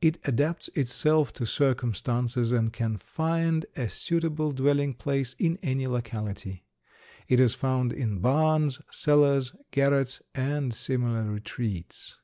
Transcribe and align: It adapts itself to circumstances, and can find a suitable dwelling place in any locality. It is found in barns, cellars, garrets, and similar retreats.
It 0.00 0.18
adapts 0.24 0.66
itself 0.74 1.32
to 1.34 1.46
circumstances, 1.46 2.50
and 2.50 2.72
can 2.72 2.96
find 2.96 3.64
a 3.76 3.88
suitable 3.88 4.50
dwelling 4.50 4.92
place 4.92 5.36
in 5.38 5.56
any 5.62 5.86
locality. 5.86 6.64
It 7.28 7.38
is 7.38 7.54
found 7.54 7.92
in 7.92 8.18
barns, 8.18 8.80
cellars, 8.90 9.54
garrets, 9.70 10.20
and 10.34 10.74
similar 10.74 11.30
retreats. 11.30 12.16